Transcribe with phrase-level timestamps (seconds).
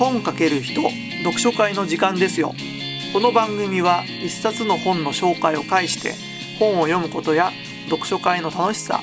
[0.00, 0.80] 本かける人
[1.18, 2.54] 読書会の時間ですよ
[3.12, 6.14] この番組は一冊の本の紹介を介して
[6.58, 7.52] 本を読むことや
[7.90, 9.02] 読書会の楽しさ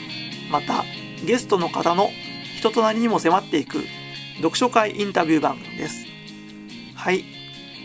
[0.50, 0.86] また
[1.24, 2.10] ゲストの方の
[2.58, 3.84] 人となりにも迫っていく
[4.38, 6.08] 読書会インタビュー番組です
[6.96, 7.26] はい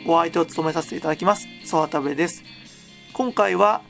[0.06, 2.42] お相手を務めさせていただきます沢田部です
[3.12, 3.82] 今回は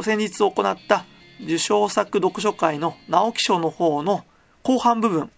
[0.00, 1.04] 先日行った
[1.42, 4.24] 受賞作読書会の直木賞の方の
[4.62, 5.30] 後半部分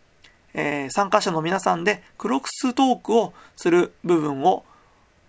[0.55, 4.65] えー、参加者の皆さんでクロクストークをする部分を、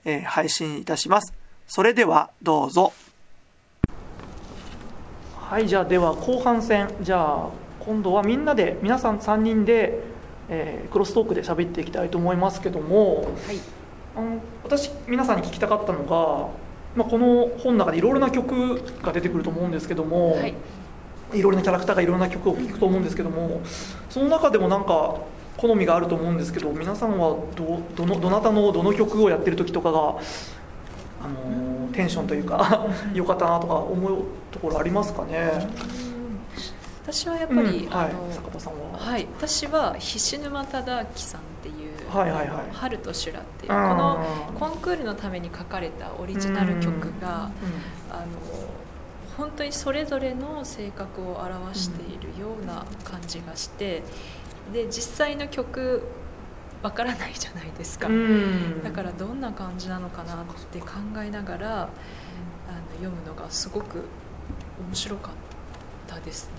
[0.05, 1.33] えー、配信いたします。
[1.67, 2.93] それではどうぞ。
[5.35, 9.99] はい、じゃあでは後半戦、じゃあ今度はみんなで、皆さん3人で、
[10.49, 13.59] えー、クロストークで喋っていきたいと思いますけども、はい、
[14.15, 16.49] あの私、皆さんに聞きたかったのが、
[16.95, 20.53] まあ、この本の中でいろいろな曲が出てくると思うんですけども、はい
[21.33, 23.61] いろいろなキャラクターがいろんな曲を聴くと思うんですけども
[24.09, 25.21] その中でもなんか
[25.57, 30.17] 好みがあると思うんですけど皆さんはどどのどなたのどの曲をやってる時とかが、
[31.23, 35.67] あのテンションというか 良かったなとか思うところありますかね？
[37.03, 44.25] 私はやっぱり、うん、はい、坂田さんは、はい、私は菱沼忠明さんっていう「はいはいはい、春と修羅」っていうこの
[44.59, 47.49] コンクールのために書かれたオリジナル曲が、
[48.11, 48.25] あの
[49.37, 54.03] 本当にそれぞれの性格を表しているような感じがして
[54.73, 56.03] で実際の曲
[56.83, 58.07] わからないじゃないですか、
[58.83, 60.87] だからどんな感じなのかなって考
[61.23, 61.89] えながらあの
[62.93, 64.05] 読むのがすごく
[64.87, 65.33] 面白かっ
[66.07, 66.53] たですね。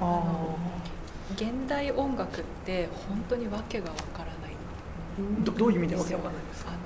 [0.00, 0.58] あの
[1.34, 4.34] 現代音楽って本当に訳がわからない。
[5.44, 6.70] どどういう意味でわけわからないですか？
[6.70, 6.78] あの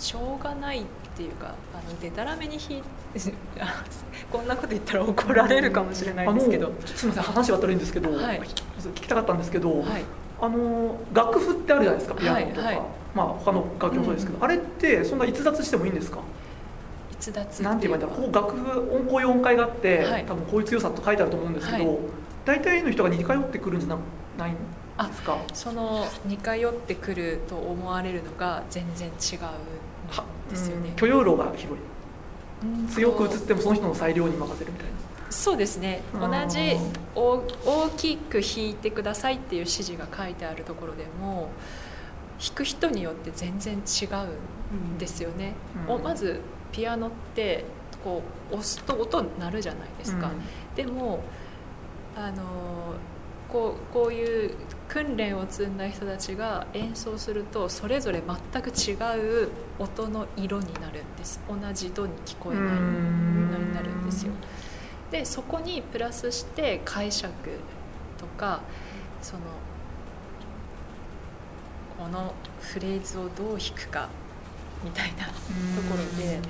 [0.00, 0.84] しょうがないっ
[1.16, 2.82] ていうかあのでたらめに弾い
[4.30, 6.72] こんなこと言ったら怒られるかもしれないですけど。
[6.86, 10.04] すみません話は取るんですけど、はい、聞きたかったんですけど、はい、
[10.40, 12.76] あの楽譜ってあるじゃないですかピアノとか、はい。
[12.76, 16.20] はい、まあ他の楽器もそうですけど、うん、あれってそんな逸脱してもいいんですか？
[17.12, 18.52] 逸脱なんて言えばいいんだろう。
[18.52, 21.98] 楽譜音高4回があって、はい、多分こういう強さと書いてあると思うんですけど、
[22.44, 23.96] 大体の人が似通ってくるんじゃ
[24.38, 24.60] ないんで
[25.14, 25.38] すか？
[25.52, 29.14] その似通ってくると思われるのが全然違うん
[30.50, 31.84] ですよね、許容量が広い
[32.90, 34.92] 強く映ってもその人の裁量に任せるみたいな。
[35.30, 36.02] そうですね。
[36.12, 36.76] 同じ
[37.14, 41.50] 大きく弾いてくださいっていう指示が書いてあるところでも
[42.40, 45.54] 弾く人によって全然違うんですよね、
[45.88, 46.40] うん、まず
[46.72, 47.64] ピアノって
[48.02, 51.22] こう押すと音鳴るじゃないですか、うん、でも
[52.16, 52.94] あの
[53.52, 54.56] こうこういう
[54.88, 58.94] 訓練を積んだ人たちが演奏するとそれぞれ全く違
[59.44, 61.40] う音の色になるんです。
[61.48, 64.32] 同じ度に聞こえないのになるんですよ。
[65.10, 67.32] でそこにプラスして解釈
[68.18, 68.62] とか
[69.22, 69.42] その
[71.96, 74.08] このフレーズをどう弾くか
[74.82, 75.32] みたいなと
[75.90, 76.40] ころで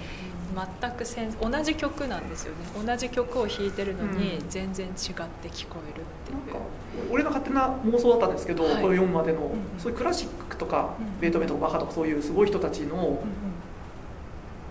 [0.55, 1.05] 全く
[1.41, 2.87] 同じ曲なんですよね。
[2.87, 13.23] 同じ曲を弾いてるのに全然違って聞こえるっていう、うん、俺の勝手な妄想だったんですけど、はい、これを読むまでの、うん、そういうクラシックとか、うん、ベートーベンとかバカとかそういうすごい人たちの、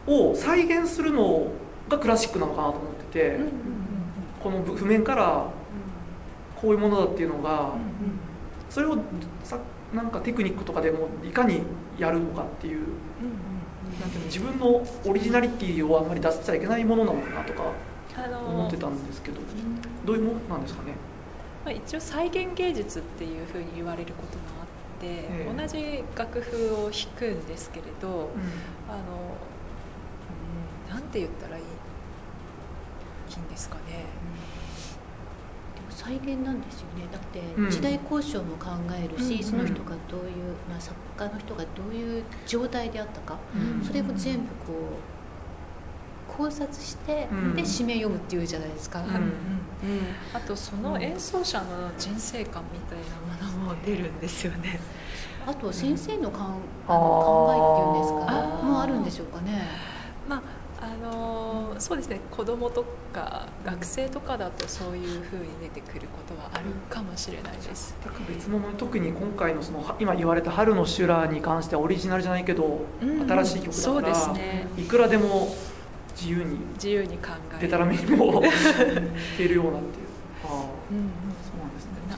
[0.08, 1.48] を再現するの
[1.88, 3.40] がクラシックなのかなと思ってて、
[4.44, 5.48] この譜面から
[6.62, 7.74] こういうものだっていうのが、
[8.70, 8.98] それを
[9.44, 9.60] さ
[9.94, 11.62] なんかテクニックとかでもいかに
[11.98, 12.86] やるのかっていう。
[14.00, 17.74] なんていうの自分のオリジナリティをあんまり出しちゃいけないものなのかなとか
[18.16, 19.40] 思ってたんですけど、
[20.06, 20.94] どういうものなんですかね、
[21.66, 24.68] まあ、一応再現芸術っていうふうに言われることもあっ
[25.02, 28.16] て、えー、同じ楽譜を弾くんですけれど、うん、
[28.90, 29.36] あの、
[30.88, 34.06] うん、なんて言ったらいいいいんですかね。
[36.00, 37.08] うん再現なんですよね。
[37.12, 44.74] だって時代交渉も考えるし、うん、その人がどういう、まあ、作家の人がどういう状態であったか、うん、それも全部こ
[46.34, 49.04] う考察して、うん、で締め読むっていうじゃないですか、
[50.34, 53.00] あとその演奏者の人生観みたい
[53.50, 54.80] なものも出るんですよね。
[55.46, 59.68] あと先生のかん、あの考えっていうんですかもあるんでしょうかね。
[60.30, 60.59] まあ
[61.80, 62.22] そうですね。
[62.32, 62.84] 子供と
[63.14, 67.96] か学生とかだとそういうふうに出てくることはあるかもしれないです。
[68.28, 75.56] 別物特に今回のその今言われた「春の修羅」に関してはオリジナルじゃないけど、うん新しい曲だから、ね、いくらでも
[76.12, 78.52] 自由に自由に考えでたらめにも 弾
[79.38, 80.08] けるようなっていう。
[80.46, 81.30] あうんうん。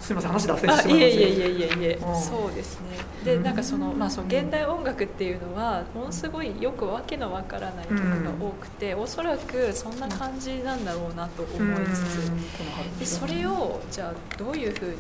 [0.02, 14.98] すみません話脱線してしまいましたいえいえいえいえ、うん、そうですねでなんかその,、まあ、その現代音楽っていうのはものすごいよくわけのわからない曲が多くて、うん、おそらくそんな感じなんだろうなと思いつつ、でそれをじゃあどういうふうにあの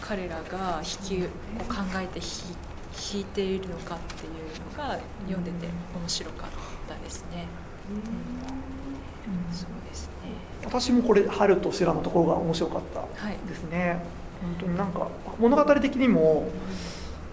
[0.00, 1.28] 彼らが弾きこ
[1.62, 2.56] う考えて弾
[2.94, 4.32] 弾いているのかっていう
[4.70, 6.50] のが読んでて面白かっ
[6.88, 7.46] たですね。
[7.90, 10.34] うん、そうですね。
[10.64, 13.02] 私もこれ「春と修羅」のところが面白かった
[13.48, 13.98] ですね、はい、
[14.42, 15.08] 本当になんか
[15.38, 16.48] 物語的にも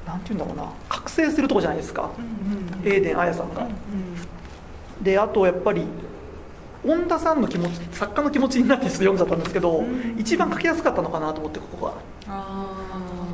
[0.05, 5.85] 何て言うんだろうな覚醒するとこじゃないですか、うんうん、エーデン綾さんが、うんうん、であとやっぱり
[6.83, 11.93] 恩田さんの気持ち作家の気持ちになって読んじゃったんですけど、うん、一番書きやすかったのかなと思ってここが。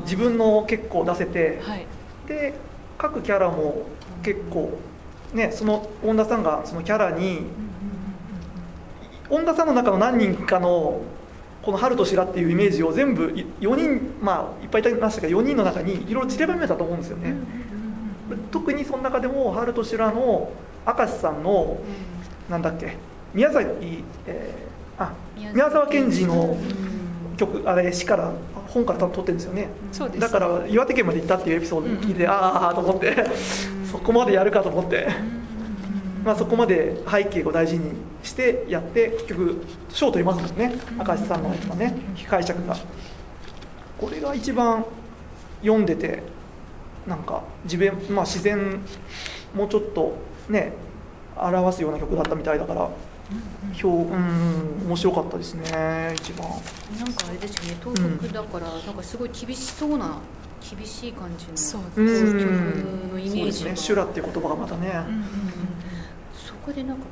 [0.04, 1.86] 自分の結構出せて、はい、
[2.28, 2.58] で
[2.98, 3.84] 各キャラも
[4.24, 4.80] 結構
[5.34, 7.42] ねその恩田さんがそのキャラに
[9.30, 11.02] 恩田さんの中の何人かの
[11.62, 13.28] この「春と白」っていうイメージを全部
[13.60, 17.36] 4人まあいっぱいいましたけど4人の中にいろいろ散りばめたと思うんですよね。
[18.52, 20.50] 特にその中でも「春と白」の
[20.86, 21.78] 明石さんの、
[22.50, 22.96] なんだっけ
[23.34, 25.12] 宮崎、えー、あ
[25.54, 26.58] 宮沢賢治の
[27.36, 28.32] 曲あれ詩から
[28.68, 29.70] 本から多分撮ってるんですよね。
[30.18, 33.26] だから岩手県まで行ったっていうエピソードを聞いて、うん、ああと思って
[33.92, 35.08] そこまでやるかと思って、
[36.28, 40.76] まあ、そこまで背景を大事にしてやって結局賞取りますもんね。
[40.98, 41.96] 明石さんの今ね。
[42.30, 42.76] 解釈が。
[43.98, 44.84] これが一番
[45.62, 46.24] 読んでて
[47.08, 48.82] なんか自分、まあ、自然
[49.56, 50.18] もうちょっと
[50.50, 50.74] ね
[51.38, 52.90] 表すような曲だったみたいだから
[53.82, 56.50] 表うん面白かったですね一番。
[57.00, 57.78] なんかあれですよね。
[57.82, 60.20] 東北だから、なんかすごい厳しそうな
[60.76, 65.47] 厳しい感じのそう曲のイメージが、ね、修羅っていう言葉がまたね、うん
[66.68, 67.04] うんうん、そこでなんか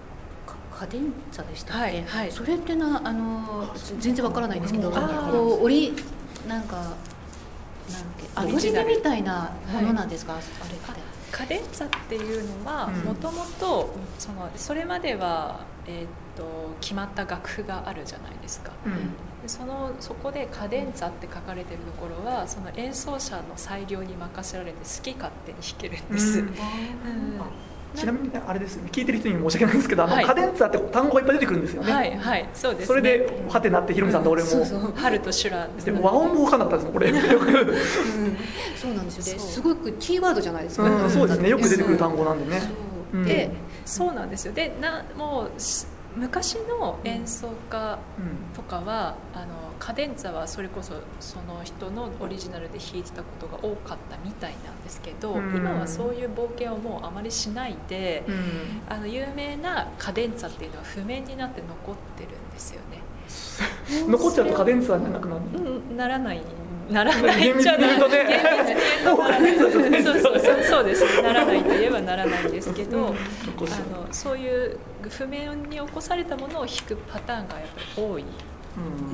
[0.72, 4.98] カデンツァでしたっけ、はいはい、それってなあの全然わからないんですけどこ
[5.62, 5.94] う折
[6.48, 6.94] なんかなん
[8.18, 8.28] け？
[8.36, 11.16] アボジネみたいなものなんですか、はい、あれって。
[11.32, 13.90] カデンツァっていうのはもともと
[14.56, 26.54] それまでは、えー、っと決まった楽譜があるじゃないですか、うん、でそのそこでカデンツァって書かれてるところはその演奏者の裁量に任せられて好き勝手に弾けるんです、うん、うん
[27.96, 31.92] ちなみにあれですね聞いてる人に申し訳ないんですけど、あの、カデンツァって単語がいっぱい出てくるんですよね。
[31.92, 37.10] はいはいそうです、ね、それではてなってひろみさんと俺も、そうそう春と修羅でも和音も分かんなかったですもんこれ。
[37.10, 37.78] よく、うん、
[38.76, 39.38] そうなんですよ。
[39.38, 41.50] ねすごくキーワードじゃないですか、うん、そうですね。
[41.50, 42.62] よく出てくる単語なんでね。
[43.26, 43.52] で、
[43.86, 44.54] そうなんですよ。
[44.54, 45.52] でなもう
[46.16, 48.00] 昔の演奏家
[48.56, 63.02] とかは、うん、あのカデンツァはそれこそその人のオリジナルで弾いてたことが多かったみたいなんですけど、うん、今はそういう冒険をもうあまりしないで、うん、あの有名なカデンツァっていうのは譜面になって残ってるんですよね。
[64.08, 66.42] 残っちゃうとカデンツァじゃなくなる、うん、ならない
[66.90, 68.00] ならないじゃない？
[68.00, 73.12] 厳密に言うそうそうそうそうですならないといえばならないんですけど、あ
[73.92, 74.80] のそういう
[75.10, 78.26] 譜面に起こされたものを弾くパターンがやっぱり多い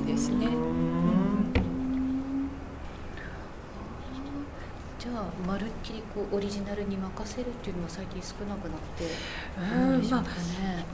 [0.06, 0.48] ですね。
[5.12, 9.04] じゃあまるっきりこうオリジナルに任せるっていうのは最近少なくなって
[9.58, 10.86] うんでしょうかね。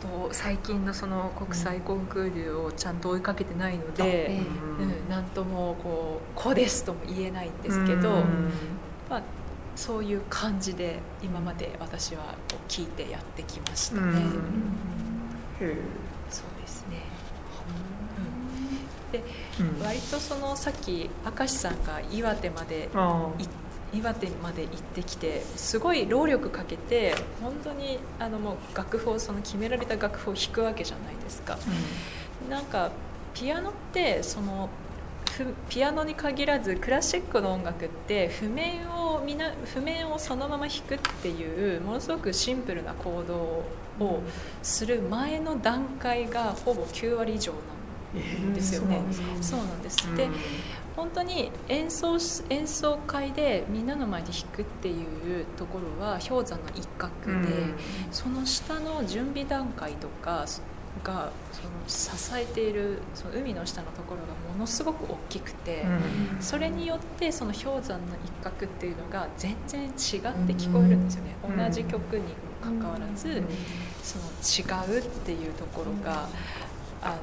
[0.00, 4.30] と最近のその国際コンクールをちゃんと追いかけてないので、
[4.78, 8.10] うん、なんともこう「こうです」とも言えないんですけど、
[9.08, 9.24] まあ、
[9.74, 14.02] そういう感じで今まで私はこう聞いてやってきましたね。
[14.02, 15.44] うん。
[16.30, 17.10] そうですね、
[19.12, 19.24] で、
[19.80, 23.63] 割とそのさっき明石さんが岩手まで行って
[23.94, 31.58] 岩手まで行ってきてすごい労力かけて本当にあのもう楽譜をその決められた楽譜を弾くわけじゃないですか。
[32.42, 32.90] うん、なんか
[33.34, 34.68] ピアノってその
[35.68, 43.36] ピアノに限らずクラシックの音楽って譜面をみな譜面をそのまま弾くっていうものすごくシンプルな行動
[44.04, 44.22] を
[44.62, 47.58] する前の段階がほぼ9割以上な
[48.50, 49.02] んですよね。
[49.40, 50.14] そうなんです。
[50.16, 50.28] で、
[50.96, 52.18] 本当に演奏
[52.50, 57.76] 演奏会でみんなの前で弾くっていうところは氷山の一角で、うん、
[58.12, 60.46] その下の準備段階とか
[61.02, 70.00] がその支えているその海の下のところがものすごく大きくて、うん、それによってその氷山の一角っていうのが全然違って
[70.54, 73.42] 聞こえるんですよね、うん、同じ曲にもかかわらず、
[74.02, 74.24] その
[74.94, 76.28] 違うっていうところが
[77.02, 77.16] あの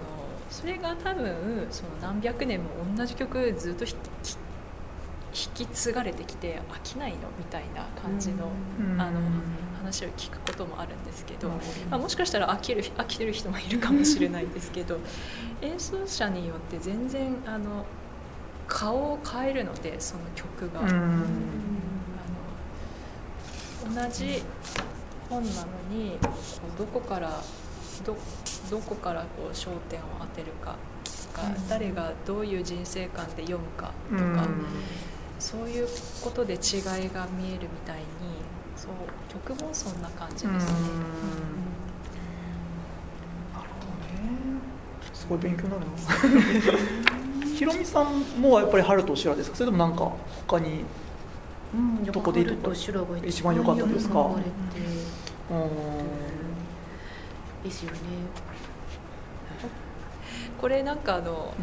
[0.52, 3.96] それが多分その何百年も同じ曲ずっと弾
[5.32, 8.52] き継がれてきて飽きないのみたいな感じの,、
[8.98, 9.22] あの
[9.78, 11.48] 話を聞くこともあるんですけど、
[11.90, 15.00] まあ、もしかしたら飽きる飽きてる人もいるかもしれないんですけど
[15.64, 17.86] 演奏者によって全然あの
[18.68, 20.82] 顔を変えるのでその曲が。
[20.82, 21.24] あの
[23.84, 24.44] 同じ
[25.28, 26.28] 本なのにこ
[26.76, 27.42] うどこから
[28.06, 28.18] ど
[28.70, 30.78] どこからこう焦点を当てるか
[31.34, 31.68] か、うん。
[31.68, 34.66] 誰がどういう人生観で読むかとうか、ん。
[35.40, 35.88] そういう
[36.24, 36.60] ことで違い
[37.14, 38.44] が見えるみたいに
[38.76, 38.94] そう
[39.32, 40.54] 曲もそんな感じですね。
[40.54, 40.60] うん。
[43.54, 44.62] なるほどね。
[45.14, 45.88] すごい勉強になるな。
[47.56, 49.56] ひろみさんもやっぱり春と修羅ですか？
[49.58, 50.12] それともなんか
[50.48, 50.84] 他に
[52.12, 54.20] どこでいいと春と修羅が一番良かったですか？
[55.52, 56.31] うん
[57.64, 57.98] ですよね。
[60.60, 61.54] これなんかあの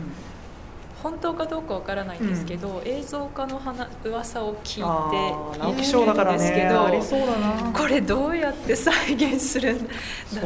[1.02, 6.68] 本当かどうかわからないんですけど、映像化の話噂を聞あいてい賞だからるんですけね。
[6.86, 7.72] ありそうど、だな。
[7.72, 9.92] これどうやって再現するんだ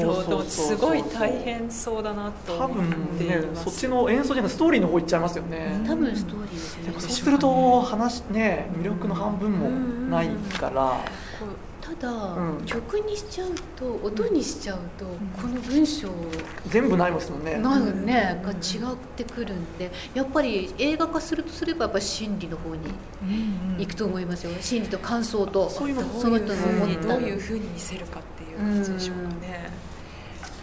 [0.02, 3.64] ろうとすごい大変そうだなと多思ってい分ねます。
[3.64, 6.58] そっちの演奏じゃなくてストーリーの方行っちゃいますよね、多分ストーリーで。
[6.58, 7.00] すねやっぱ。
[7.00, 9.70] そうすると話ね魅力の半分も
[10.14, 11.00] ないから、
[12.00, 12.66] ただ、うん。
[12.66, 16.08] 曲にしちゃうと音にしちゃうと、この文章
[16.66, 17.56] 全部ないですもんね。
[17.56, 22.82] なるね、が違ってくるんでやっぱり映画化するとすればやっぱり心理の方に
[23.78, 27.08] 行くと思いますよ、心理と感想とそういうの人の思にった。
[27.08, 29.70] どういうふうに見せるかっていう感じでしょうかね。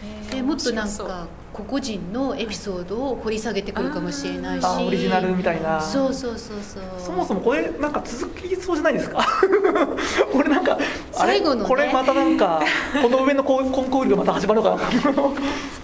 [0.03, 1.27] えーでもっとなんか
[1.59, 4.65] 個々人のエピソードを掘り下げてくるかもしれないし。
[4.65, 5.81] あオリジナルみたいな。
[5.81, 6.83] そうそうそうそう。
[6.99, 9.25] そもそもこれなんか続きそうじゃないですか？
[10.31, 10.77] これなんか
[11.11, 11.67] 最後のね。
[11.67, 12.61] これまたなんか
[13.01, 14.89] この上のコンクールがまた始まるのかな？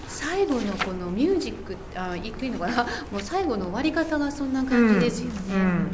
[0.06, 2.84] 最後のこのミュージックあ言っていいのかな？
[3.10, 5.90] もう最後の終わり方がそんな感じですよね、うんうん。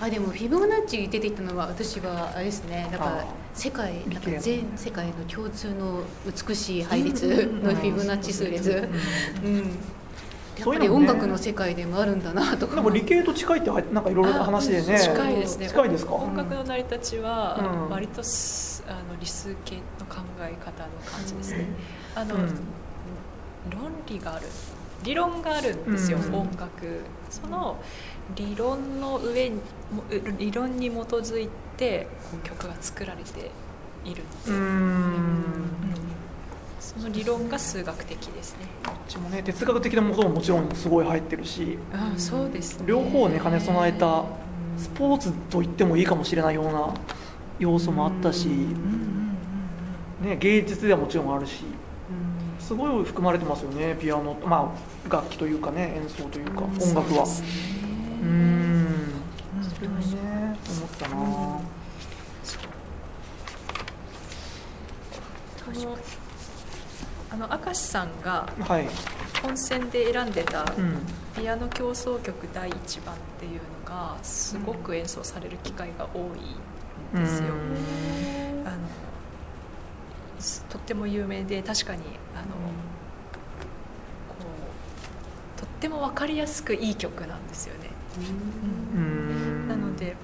[0.00, 2.88] あでもフィボナッチ出てきたのは私はあれですね。
[2.90, 7.26] なんかあ世界なんか全世界の共通の美しい配列
[7.62, 8.88] のフィボナッチ数列。
[9.42, 9.78] うん。
[10.58, 12.76] やっぱり音楽の世界でもあるんだなとか。
[12.76, 14.96] なんか理系と近いってはなんかいろいろ話でね。
[14.96, 15.68] あ近いですね。
[15.68, 16.14] 近いですか？
[16.14, 17.88] 音楽の成り立ちはうん。
[17.90, 21.76] 割とすあの理数系の考え方の感じですね、
[22.14, 22.50] あの、うん。
[23.70, 24.48] 論理がある
[25.02, 26.34] 理論があるんですよ、うん。
[26.34, 27.04] 音楽。
[27.30, 27.82] その
[28.34, 30.04] 理論の上にも
[30.36, 33.54] 理論に基づいてこう曲が作られて
[34.04, 35.52] いるので、うーん。
[36.78, 38.68] その理論が数学的ですね。
[38.86, 41.78] こっちもね哲学的なものももちろんすごい入ってるし。
[41.92, 42.86] あそうですね。
[42.86, 44.24] 両方をね兼ね備えた
[44.76, 46.92] スポーツと言ってもいいかもしれないような
[47.58, 48.48] 要素もあったし、
[50.20, 51.66] ね、芸術ではもちろんあるし。
[52.10, 54.40] うんすごい含まれてますよねピアノ。
[54.44, 56.78] まあ楽器というかね演奏というかうん。
[56.78, 57.26] 音楽は。
[57.26, 58.18] そうですね。
[58.22, 59.24] うーん。
[59.62, 61.16] それはね思ったな。
[65.64, 65.96] この
[67.30, 68.88] あの明石さんがはい。
[69.42, 70.96] 本選で選んでたうん。
[71.34, 77.48] ピアノ協奏曲第1番っていうのがすごく演奏される機会が多いんですよ。
[77.48, 78.68] うん。
[78.68, 78.76] あの
[80.38, 82.02] すとっても有名で確かに
[82.34, 82.46] あの、
[84.28, 84.34] こ
[85.56, 87.88] うとっても分かりやすくいい曲なんですよね。
[88.94, 89.68] うん。
[89.68, 90.16] なので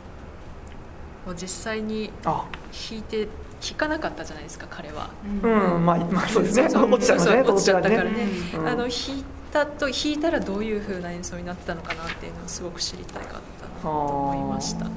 [1.28, 2.48] もう実際にあ。
[2.90, 3.28] 弾いて
[3.60, 5.10] 弾かなかったじゃないですか彼は。
[5.22, 5.42] うん
[5.84, 6.70] まあまあそうですね。
[6.70, 8.66] そうそう落ちちゃいますねそう落ちちゃったからね、うん。
[8.66, 14.86] あの弾いたと弾いたらどういう風な演奏になったのかなっていうのをすごく知りたかったなと思いました。
[14.86, 14.90] あ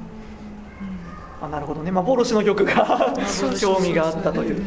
[1.41, 1.91] あなるほどね。
[1.91, 3.13] 幻の曲が
[3.59, 4.63] 興味があったという。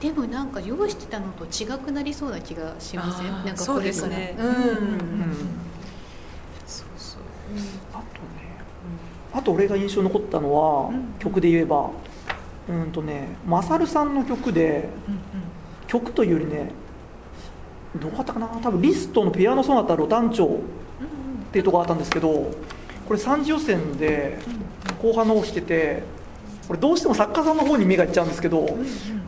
[0.00, 3.34] でもなんか用意してたのと違くなりそうな気がしません？
[3.34, 3.46] あー。
[3.46, 4.08] なんかそうこれから。
[4.08, 4.36] ですね。
[4.38, 4.52] うん、うん。
[4.52, 5.58] うん。
[6.64, 7.24] そうそう。
[7.92, 8.21] あとね
[9.32, 11.14] あと俺が印象に残ったのは、うん。
[11.18, 11.90] 曲で言えば
[12.68, 14.88] うんとねマサルさんの曲で
[15.86, 16.70] 曲というよりね
[17.96, 20.60] どうだったかな多分リストのピアノソナタロタンチョーっ
[21.52, 22.50] ていうとこがあったんですけど
[23.06, 24.38] これ3次予選で
[25.02, 26.02] 後半の方来てて
[26.68, 28.78] これどうしても作家さんの方に目がいっちゃうんですけど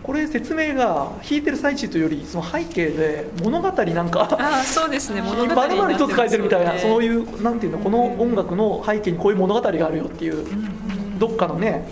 [0.04, 10.44] これ説明が弾いてる最中というよりその背景で物語なんかああそうですね 物語丸々一つ書いてるみたいなそうういうなんていうのこの音楽の背景にこういう物語があるよっていう
[11.18, 11.88] どっかのね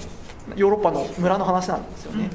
[0.56, 2.28] ヨーロッパの村の話なんですよね。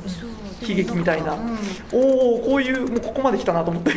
[0.62, 1.34] 悲劇みたいな。
[1.34, 1.58] うん。
[1.92, 3.92] おおこういうもうここまで来たなと思って。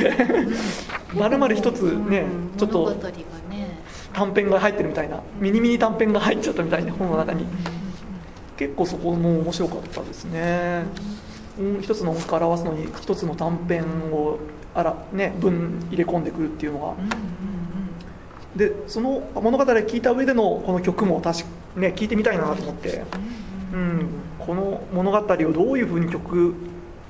[1.16, 2.94] 丸々一つねうんちょっと
[4.12, 7.46] 短編が入ってるみたいなミニミニ短編が入っちゃったみたいな本の中に。
[8.60, 11.19] 結構そこも面白かったですね、うん、
[11.80, 14.38] 一つの音符を表すのに一つの短編を
[14.74, 16.94] あら、ね、文入れ込んでくるっていうのが。
[18.56, 23.04] でその物語を聞いた上でのこの曲も確か、ね、聞いてみたいなと思って、
[23.72, 24.08] うん、
[24.40, 26.54] この物語をどういうふうに曲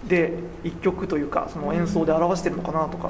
[0.07, 3.09] で一曲というかその演奏で表してるのかなとか。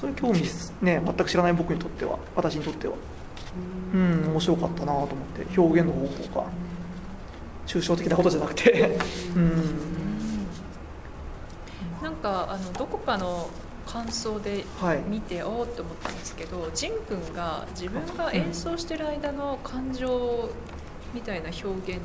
[0.00, 0.44] そういう興味、
[0.80, 2.94] ね、全く知らない僕にとっては私にとっては、
[3.92, 5.60] うん、面白かったなと思って。
[5.60, 6.46] 表現の方法が
[7.66, 8.98] 抽象的なことじゃなくて、
[9.36, 9.99] うん
[12.22, 13.48] かあのどこかの
[13.86, 14.64] 感想で
[15.08, 20.50] 見て、はい、おおって思ったんですけど仁君が自分が演奏してる間の感情
[21.12, 22.04] みたいな表現っ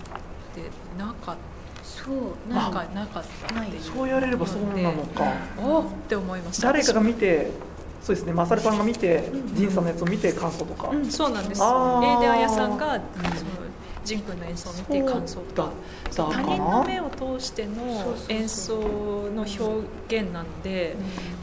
[0.55, 1.55] てなかった？
[1.83, 3.81] そうなんかなかったっていう。
[3.81, 5.31] そう言われればそうなのか。
[5.59, 6.67] おって思いました。
[6.71, 7.51] 誰かが見て
[8.01, 11.61] そうですね、マサルさんが見て、ジンさんのやつを見て感想とか、うん、そうなんです。
[11.61, 12.19] エー。
[12.19, 13.01] デアヤさんが、その
[14.05, 15.71] ジン君の演奏を見て感想とか、
[16.15, 18.77] 他人の目を通しての演奏
[19.35, 20.95] の表現なんで、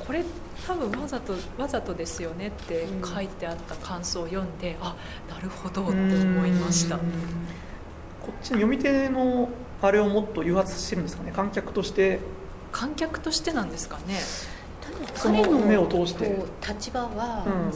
[0.06, 0.24] これ
[0.66, 4.96] 多分わざとわざとですよねって書いてあった感想を読んで、あ、
[5.28, 6.96] なるほどって思いました。
[6.96, 9.48] こっちの読み手の
[9.82, 12.20] あれをもっと誘発してるんですかね、観客として。
[12.70, 14.20] 観客としてなんですかね。
[15.14, 16.44] その目を通して。
[16.66, 17.72] 立場は、うん、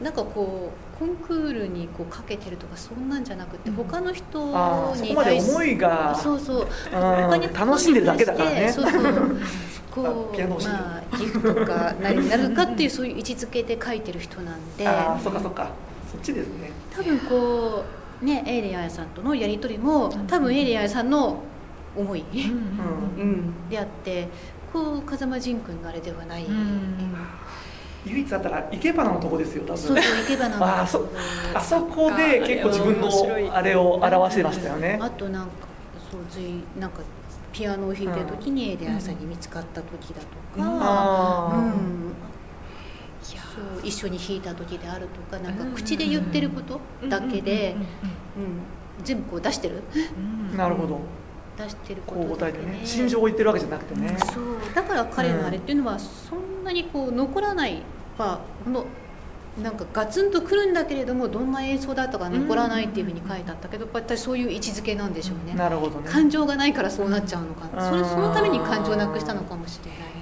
[0.00, 4.48] なんかこうコンクールにこうかけてるとかそんなんじゃなくて、うん、他の人
[4.96, 6.68] に対して思いがそうそう。
[6.92, 8.70] 他に楽しんでるだけだからね。
[8.74, 9.36] そうそう。
[9.90, 14.86] こうまあギフとか何になるかっていうそういう位置づけで書いてる人なんで。
[14.88, 15.70] あそっかそっか。
[16.10, 16.72] そっちですね。
[16.90, 17.84] 多分こ
[18.20, 21.38] うねエイリアンさんとのやり取りも多分エイリアンさんの
[21.96, 23.22] 思い、うん。
[23.22, 24.28] うん、であって
[24.72, 26.46] こ風間仁君のあれではない、
[28.06, 29.78] 唯一あったら生け花のとこですよ多分。
[29.78, 31.08] そうそう生け花のあそ
[31.54, 34.98] あそこで結構自分のあれを表してましたよね。
[35.00, 35.52] あとなんか
[36.10, 37.00] そう随なんか
[37.52, 42.14] ピアノを弾いてる時にエデアさんに見つかった時だとか、うん、うん、
[43.22, 47.76] そう一緒に弾いた時であるとかなんか口で言ってることだけで、
[48.36, 49.82] うん、全部こう出してる、
[50.56, 51.00] なるほど
[51.58, 52.80] 出してることだけねね。
[52.84, 54.74] 心情を言ってるわけじゃなくてね、そう。
[54.74, 57.82] だから彼のあれっていうのはそんなにこう残らない
[58.18, 58.84] まあこの
[59.62, 65.54] なんかガツンとくるんだけれどもどんな演奏だったか残らないっていうふうに書いてあったけどやっぱりそういう位置づけなんでしょうね。
[65.54, 66.10] なるほどね。
[66.10, 67.68] 感情がないからそうなっちゃうのか。
[67.88, 70.14] それそのために感情をなくしたのかもしれない。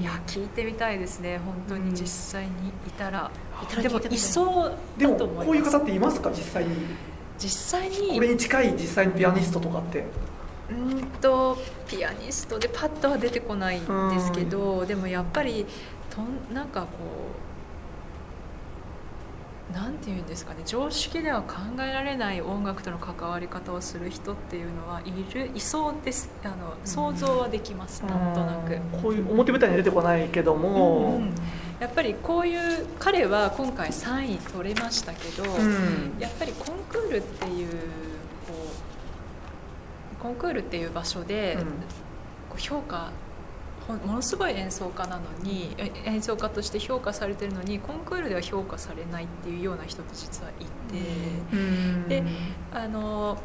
[0.00, 2.50] いや聞いてみたいですね本当に実際に
[2.86, 3.30] いたら、
[3.76, 5.46] うん、でもいそうだと思います。
[5.46, 6.70] こういう方っていますか実際に？
[7.38, 10.04] 実際にこれに近い実際にピアニストとかって？
[10.70, 15.66] うんとピアニストでパッとは出てこないんですけどでもやっぱり
[16.10, 16.22] と
[16.54, 16.86] なんかこ
[19.70, 26.30] うなんていうんですかね常識では考えられない音楽との関わり方をする人っていうのはいるいそうです。
[26.44, 28.78] あの想像はできます、なんとなく。
[29.02, 31.34] こういう表舞台に出てこないけども、うんうん
[31.80, 37.68] やっぱりこういう彼は今回3位取れましたけど、うん、やっぱりコンクールっていう
[38.46, 38.54] こ
[40.20, 41.58] うコンクールっていう場所で、
[42.48, 43.10] こう評価
[43.88, 50.98] ものすごい演奏家なのに演奏家として評価されてるのにコンクールでは評価されないっていうような人って実はいて、
[51.52, 52.22] うん、で
[52.72, 53.38] あの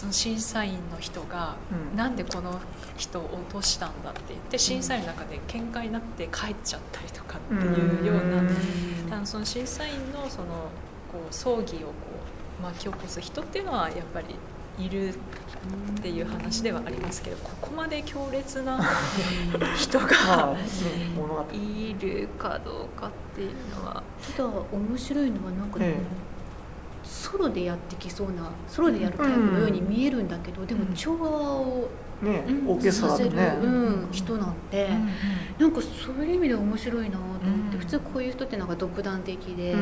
[0.00, 1.56] その審査員の人が、
[1.92, 2.58] うん、なんでこの
[2.96, 10.46] 人を落としたんだって言って審査員の中で喧嘩になって帰っちゃったりとかっていうような、うん、あのその審査員のその
[11.12, 11.92] こう葬儀をこ
[12.60, 14.36] う巻き起こす人っていうのはやっぱり
[14.82, 15.12] いるっ
[16.00, 18.80] ていう話ではありますけどここまで強烈な
[19.78, 20.56] 人が
[21.52, 24.02] いるかどうかっていうのは。
[24.34, 26.29] ただ面白いのはなんか、ね、ええ
[27.30, 31.88] ソロでやってきそうなソロでやるタイプのように見えるんだけど、うん、でも調和を
[32.22, 34.90] ね、オーケストラでね、うん、人なんで、
[35.58, 39.76] うん、なんかそういう意味で面白いなと思って、うん、普通こういう人ってなんか独断的で、う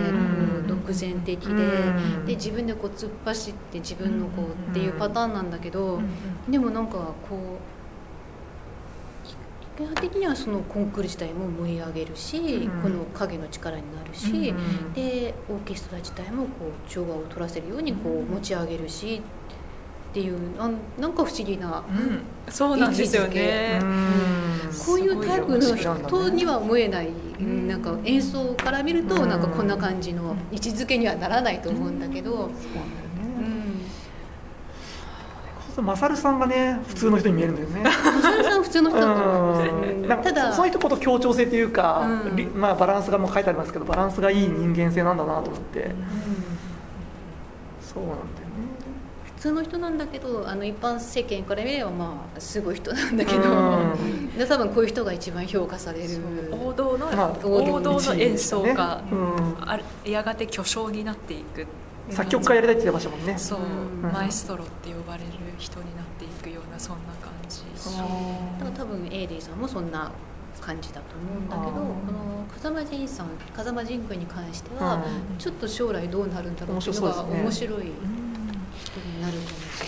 [0.62, 1.66] ん、独善的で,、
[2.26, 6.00] で自分でこう突っ走って自分のこうっていうパターンなんだけど、
[6.48, 7.77] でもなんかこう
[9.78, 14.52] 基本的にはそのコンクール自体も盛り上げるし、うん、この影の力になるし、う
[14.88, 19.22] ん、でオーケストラ自体もこう調和を取らせるようにこう持ち上げるし
[20.10, 23.80] っていうなんか不思議な、うん、そうなんですよね、
[24.84, 32.50] こういうタイプの人には思えない、なんか演奏から見るとなんかこんな感じの位置づけにはならないと思うんだけど。
[35.82, 37.82] マサルさんがね普通の人に見えるんだよね。
[37.82, 37.90] マ
[38.22, 40.22] サルさん普通の人だと思います。
[40.24, 45.80] ただそういうとこと協調性というか、うん、まあバランスがもう書いてありますけどバランスがいい人間性なんだなと思って。
[45.80, 45.94] うん、
[47.82, 48.28] そうなんだよね。
[49.36, 61.68] 普通の人なんだけどあの一般世間から見ればまあすごい人なんだけど、うん、多分こういう人が一番評価される王道の、まあ、王道の演奏家、ね、うん、やがて巨匠になっていく
[62.10, 63.38] 作曲家やりたいって言ってましたもんね。
[63.38, 63.60] そう、
[64.12, 67.64] マエストロって呼ばれる人になっていくようなそんな感じ。
[68.58, 70.12] だから多分エイリーさんもそんな
[70.60, 75.04] 感じだと思うんだけどこの風間仁さん風間仁君に関しては、
[75.38, 77.92] ちょっと将来どうなるんだろうっていうのが面白い
[78.74, 79.87] 人になるかもしれ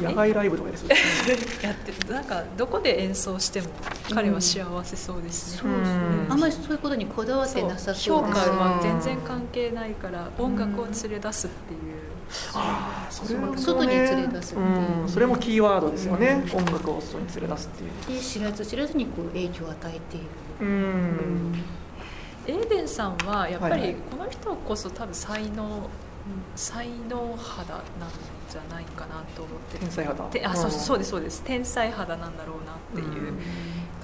[0.00, 0.84] 野外ライブとかです
[1.62, 3.68] やってなんかどこで演奏しても
[4.14, 5.96] 彼は幸せそうですね、そうですね。
[6.26, 6.32] うん。
[6.32, 8.22] あんまりそういうことにこだわってなさそう。
[8.22, 12.12] 評価ですねは全然関係ないから音楽を連れ出すっていう、
[12.54, 13.58] ああそれもね。
[13.60, 15.00] 外に連れ出すっていう。
[15.02, 15.08] うん。
[15.08, 18.20] それもキーワードですよね、音楽を外に連れ出すっていう。
[18.20, 20.30] で知らず知らずにこう影響を与えている、
[20.60, 21.64] うん。
[22.46, 25.90] エーデンさんはやっぱりこの人こそ多分才能
[26.54, 28.10] 才能肌なん
[28.48, 30.24] じゃないかなと思って天才肌。
[30.24, 30.70] てあそううん。
[30.72, 31.42] そうですそうです。
[31.44, 33.40] 天才肌なんだろうなっていううん。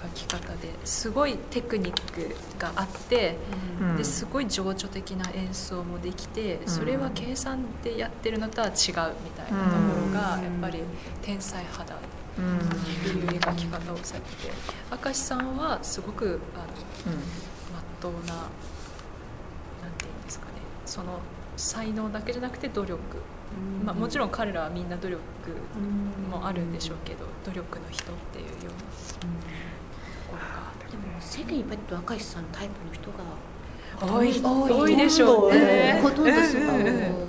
[0.02, 0.78] 書き方で。
[0.84, 3.46] すごいテクニックがあって、
[3.80, 3.96] うん。
[3.96, 10.44] ですごい情緒的な演奏もできてそれは計算でやってるのとは違うみたいなところがうん。
[10.44, 10.84] やっぱり
[11.20, 11.94] 天才肌
[12.38, 14.54] うんっていう描き方をされてて。
[15.04, 16.66] 明石さんはすごくあの
[17.72, 18.50] まっとうな
[19.82, 20.62] なんていうんですかね。
[20.86, 21.22] その
[21.56, 23.24] 才能だけじゃなくて努力、
[23.84, 25.20] まあ、もちろん彼らはみんな努力
[26.30, 28.74] もあるんでしょうけど努力の人っていうようなと
[30.30, 33.24] ころがでも世間いっぱいと赤石さんタイプの人が
[34.00, 36.58] 多い多い多いでしょうねほとんどそ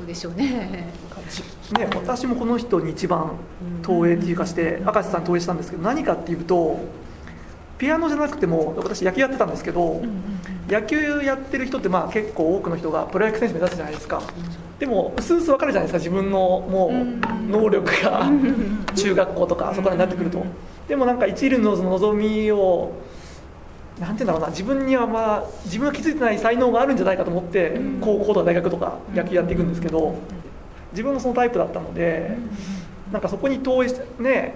[0.03, 0.93] うでしょうね。
[1.77, 3.31] ね、私もこの人に一番
[3.81, 6.79] 投影っていうかして明石さんに投影したんですけど何かっていうと
[7.77, 10.01] ピアノじゃなくても私野球やってたんですけど、
[10.69, 14.21] 野球やってる人ってまあ結構多くの人がプロ野球選手目指すじゃないですか、
[14.83, 18.29] でも薄々分かるじゃないですか自分のもう能力が。
[18.97, 20.45] 中学校とかそこらになってくると。
[20.89, 22.91] でもなんか一縷の望みを
[23.97, 30.17] なんて言うんだろうな自分にはまあ自分が気づいてない才能があるんじゃないかと思って高校とか大学とか野球やっていくんですけど
[30.91, 32.37] 自分もそのタイプだったので
[33.13, 34.55] なんかそこに投影してね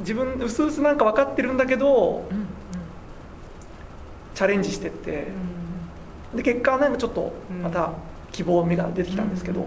[0.00, 2.28] 自分うすうすなんか分かってるんだけど
[4.34, 5.28] チャレンジしてって。
[6.34, 7.92] で結果なんかちょっとまた
[8.34, 9.64] 希望目が出てきたんですけど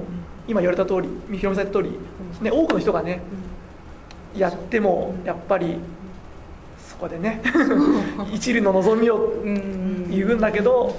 [0.47, 3.21] 今言われた通りみひろみさん言った通りね多くの人がね
[4.35, 5.77] やってもやっぱり
[6.77, 7.41] そこでね
[8.31, 9.33] 一縷の望みを
[10.11, 10.93] 言うんだけど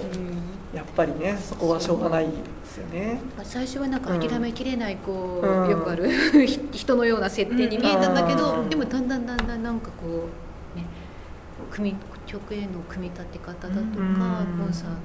[0.75, 2.33] やっぱりねそこはしょうがないで
[2.65, 3.21] すよね。
[3.37, 5.71] まあ最初はなんか諦めきれないこう、うん。
[5.71, 6.09] よくある
[6.73, 8.71] 人のような設定に見えたんだけど、うん。
[8.71, 10.29] でもだんだんだんだんなんかこ
[10.75, 10.85] うね
[11.71, 11.95] 組
[12.27, 14.59] 曲への組み立て方だとか、うん。
[14.59, 14.97] コンサート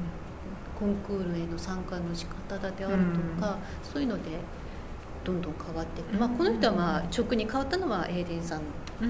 [0.79, 2.97] コンクールへの参加の仕方だである
[3.37, 3.57] とか、
[3.93, 4.39] そういうので
[5.23, 8.61] どんどん変わっていく、まあ、この人はまあ直に変わったのはエーデンさん
[9.01, 9.09] うん。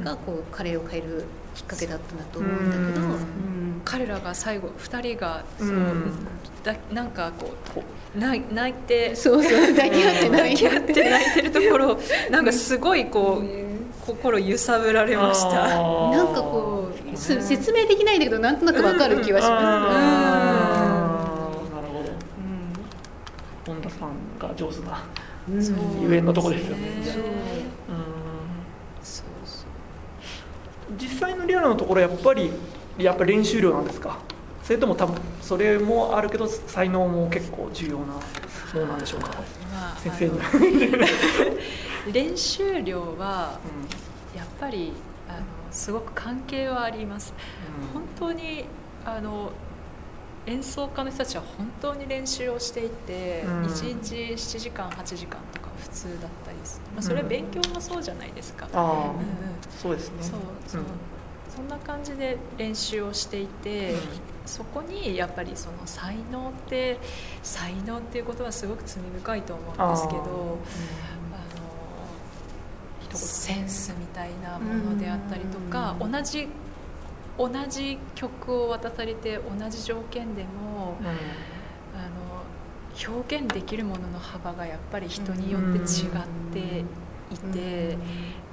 [0.00, 3.12] んがこうカレーを変えるきっかけだったんだと思うんだけど、うん。
[3.12, 3.82] うん。
[3.84, 6.12] 彼らが最後2人がそう、うん
[6.62, 7.54] だなんかこ
[8.14, 10.68] う泣泣いてそうそう抱き合って泣いて。
[10.68, 11.98] 合って泣いてるところ
[12.30, 13.46] なんかすごいこう
[14.06, 15.68] 心揺さぶられました。
[15.68, 22.18] なんかこうす説明できないんだけどなんとなくわかる気はしあーなるほどます。
[23.66, 25.04] 本田さんが上手な
[26.02, 26.88] ゆえんのとこですよね。
[31.00, 32.50] 実際のリアルのところやっぱり
[32.98, 34.18] やっぱり練習量なんですか？
[34.62, 38.20] それとも多分それもあるけど才能も結構重要なも
[38.74, 39.28] のなんでしょうか？
[39.72, 40.26] まあ先生
[40.70, 40.92] に
[42.12, 43.60] 練習量は
[44.34, 44.92] やっぱり
[45.28, 45.38] あの
[45.70, 47.32] すごく関係はあります。
[47.92, 48.64] 本当に
[49.04, 49.52] あの
[50.48, 53.64] 演奏家の人たちは本当に練習をしていて、うん。
[53.66, 59.60] 1日7時間8時間とか普通だったりする、まあ、それは勉強もそうじゃないですか、うんうん。
[59.68, 60.22] そうですね。
[60.22, 60.86] そうそう、ん。
[61.48, 64.00] そんな感じで練習をしていて、うん。
[64.46, 67.02] そこにやっぱりその才能って
[67.42, 70.62] 才能っていうことはすごく罪深いと思うんですけど
[73.14, 76.12] センスみたいなものであったりとか、うん。
[76.12, 76.67] 同じ
[77.38, 81.06] 同じ曲を渡されて同じ条件でも、うん。
[81.98, 82.44] あの
[83.06, 86.84] 表現できるものの幅がやっぱり人によって違って
[87.30, 87.98] いて、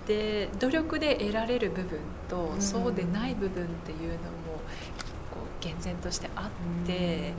[0.05, 2.61] で努力で得られる部分と、うん。
[2.61, 4.63] そうでない部分っていうのも
[5.31, 6.51] こう厳然としてあ
[6.83, 7.33] って、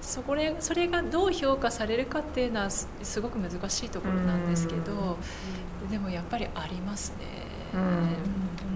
[0.00, 5.18] そこれそれがどう評価されるかっていうのはすすごく難しいところなんですけど、
[5.90, 7.26] でもやっぱりありますね。
[7.74, 7.80] うん。
[7.80, 8.67] うん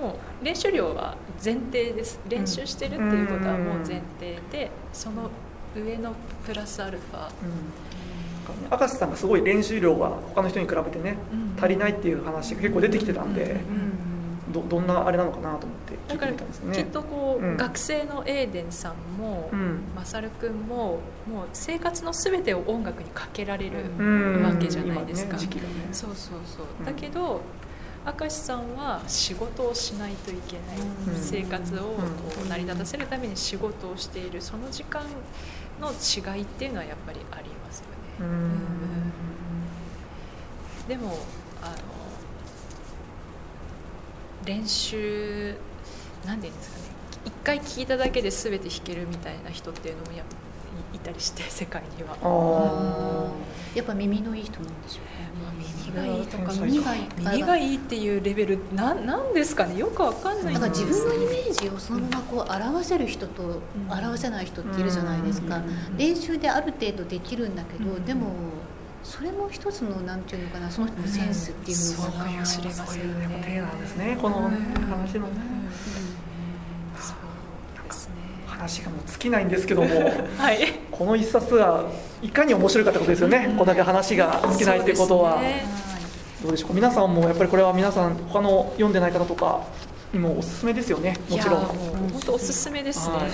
[0.00, 2.20] もう練習量は前提です。
[2.28, 5.30] 練習してるっていうことはもう前提でその
[5.74, 7.28] 上のプラスアルファ。
[7.42, 7.72] うん。
[8.70, 11.62] 明石さんがすごい練習量が他の人に比べてね、うん。
[11.62, 13.92] 足りないっていう話が結構出てきてたんで、うん
[14.52, 16.76] どどんなあれなのかなと思って聞いてみたんですね。
[16.76, 17.56] きっとこう、うん。
[17.56, 19.80] 学生のエーデンさんも、うん。
[19.96, 24.42] マサル君ももう生活の全てを音楽にかけられるうん。
[24.44, 25.68] わけじゃないですか、今ね時期がね。
[25.92, 27.40] そうそうそう、うんだけど
[28.06, 31.22] 明石さんは仕事をしないといけない、うん。
[31.22, 31.96] 生活を
[32.48, 35.02] 成り立たせるために仕事をしているその時間
[35.80, 39.12] の違いっていうのはやっぱりありますよね、うん。
[40.88, 41.18] でも
[41.60, 41.74] あの
[44.44, 45.56] 練習
[46.24, 46.84] なんていうんですかね。
[47.24, 50.22] 一回聞いただけで全て弾けるみたいな人っていうのもや
[50.94, 52.16] いたりして世界には。
[53.74, 55.04] やっぱ耳のいい人なんでしょう
[55.44, 57.08] か、ね、耳がいいとか耳がいい。
[57.18, 57.76] 耳がいい。
[57.76, 59.76] っていうレベルななんですかね。
[59.76, 65.62] よくわかんないんです自分のイメージをそのままこう表せる人と表せない人っているじゃないですか、
[65.96, 68.32] 練習である程度できるんだけど、でも
[69.04, 73.18] それも一つのなんていうのかなその人のセンスっていうのかな、うん、かもしれません
[73.98, 74.18] ね。
[74.20, 75.55] この話のね。
[78.56, 79.88] 話がもう尽きないんですけども、
[80.38, 80.58] はい、
[80.90, 81.84] この一冊が
[82.22, 85.66] いかに面白いかってことですよね、うん、これだけ話が尽きないってことは、ね、
[86.42, 86.74] どうでしょう？
[86.74, 89.60] 皆さんもやっぱりこれは皆さん他の読んでない方とか
[90.12, 91.16] にもおすすめですよね？
[91.28, 91.60] もちろん。
[91.60, 93.26] 本当おすすめですね、はい、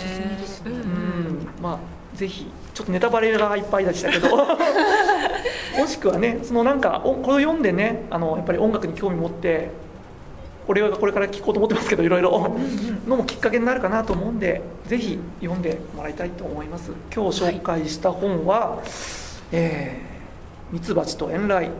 [0.66, 1.48] うん。
[1.60, 1.78] まあ
[2.18, 4.36] ぜひちょっとネタバレがいっぱいでしたけど。
[5.78, 9.70] もしくはねそのなんかこれを読んでねあのやっぱり音楽に興味持って
[10.66, 12.56] これこれから聞こうと思ってますけどいろいろ。
[13.06, 16.92] のもきっかけになるかなと思うんでぜひ読んでもらいたいと思います。
[17.14, 18.82] 今日紹介した本は
[19.52, 21.70] 「えー、ミツバチと遠雷」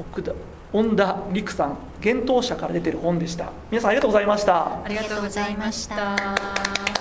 [0.00, 0.32] 奥田
[0.72, 3.52] 恩田陸さん幻冬舎から出てる本でした。
[3.70, 4.84] 皆さんありがとうございました。
[4.84, 6.99] ありがとうございました